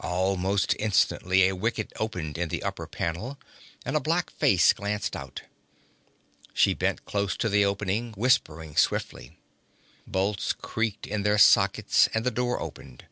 Almost 0.00 0.74
instantly 0.80 1.46
a 1.46 1.54
wicket 1.54 1.92
opened 1.94 2.38
in 2.38 2.48
the 2.48 2.64
upper 2.64 2.88
panel, 2.88 3.38
and 3.84 3.94
a 3.94 4.00
black 4.00 4.30
face 4.30 4.72
glanced 4.72 5.14
out. 5.14 5.42
She 6.52 6.74
bent 6.74 7.04
close 7.04 7.36
to 7.36 7.48
the 7.48 7.64
opening, 7.64 8.12
whispering 8.14 8.74
swiftly. 8.74 9.38
Bolts 10.04 10.52
creaked 10.52 11.06
in 11.06 11.22
their 11.22 11.38
sockets, 11.38 12.08
and 12.12 12.26
the 12.26 12.32
door 12.32 12.60
opened. 12.60 13.06